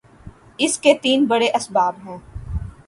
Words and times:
اس 0.57 0.77
کے 0.79 0.93
تین 1.01 1.25
بڑے 1.25 1.49
اسباب 1.55 1.93
ہیں۔ 2.05 2.17